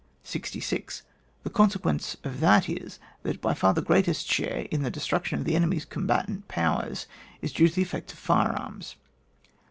66. 0.23 1.03
The 1.43 1.51
consequence 1.51 2.17
of 2.23 2.39
that 2.39 2.67
is, 2.67 2.97
that 3.21 3.39
by 3.39 3.53
far 3.53 3.75
the 3.75 3.83
greatest 3.83 4.25
share 4.25 4.65
in 4.71 4.81
the 4.81 4.89
des 4.89 4.99
truction 4.99 5.33
of 5.33 5.43
the 5.45 5.53
enemy*s 5.55 5.85
combatant 5.85 6.47
powers 6.47 7.05
is 7.43 7.53
due 7.53 7.67
to 7.69 7.75
the 7.75 7.83
effect 7.83 8.11
of 8.11 8.17
fire 8.17 8.53
arms. 8.53 8.95